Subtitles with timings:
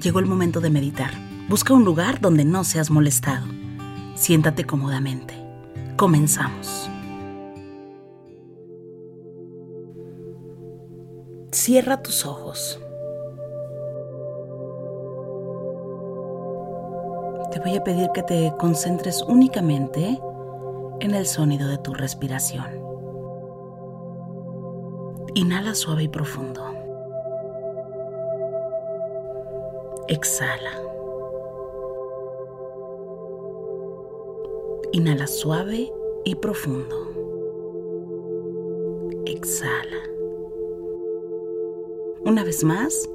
[0.00, 1.10] Llegó el momento de meditar.
[1.48, 3.46] Busca un lugar donde no seas molestado.
[4.14, 5.34] Siéntate cómodamente.
[5.96, 6.88] Comenzamos.
[11.50, 12.80] Cierra tus ojos.
[17.50, 20.20] Te voy a pedir que te concentres únicamente
[21.00, 22.66] en el sonido de tu respiración.
[25.34, 26.62] Inhala suave y profundo.
[30.08, 30.72] Exhala.
[34.92, 35.90] Inhala suave
[36.24, 36.96] y profundo.
[39.24, 40.02] Exhala.
[42.24, 43.08] Una vez más,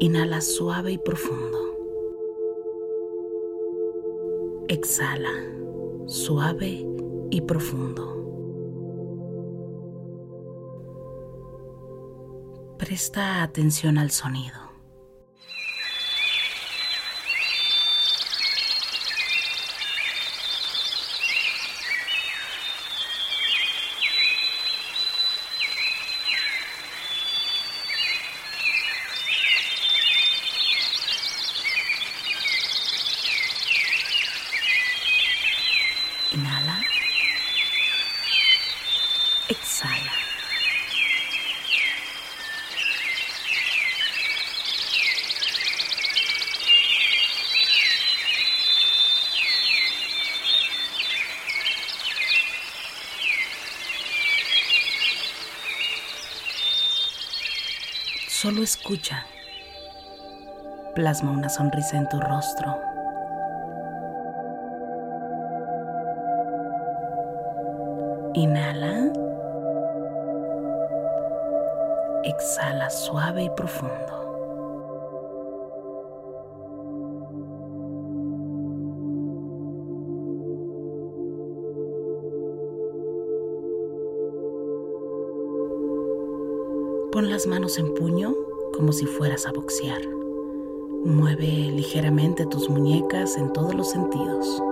[0.00, 1.69] inhala suave y profundo.
[4.70, 5.32] Exhala
[6.06, 6.86] suave
[7.28, 8.06] y profundo.
[12.78, 14.69] Presta atención al sonido.
[36.32, 36.80] Inhala.
[39.48, 40.12] Exhala.
[58.28, 59.26] Solo escucha.
[60.94, 62.89] Plasma una sonrisa en tu rostro.
[68.34, 69.12] Inhala.
[72.24, 74.20] Exhala suave y profundo.
[87.10, 88.34] Pon las manos en puño
[88.72, 90.00] como si fueras a boxear.
[91.04, 94.62] Mueve ligeramente tus muñecas en todos los sentidos.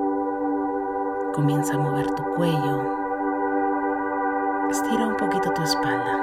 [1.35, 2.98] Comienza a mover tu cuello,
[4.71, 6.19] Estira un poquito tu espalda.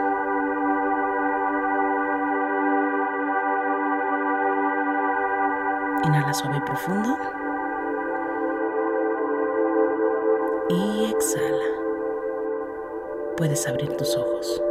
[6.03, 7.17] Inhala suave y profundo.
[10.69, 11.65] Y exhala.
[13.37, 14.61] Puedes abrir tus ojos.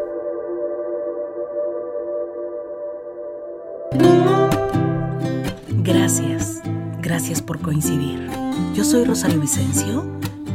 [5.83, 6.63] Gracias.
[7.01, 8.31] Gracias por coincidir.
[8.73, 10.05] Yo soy Rosario Vicencio.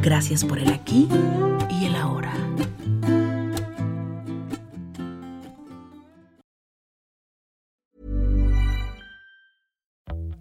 [0.02, 1.08] Gracias por el aquí
[1.68, 2.39] y el ahora.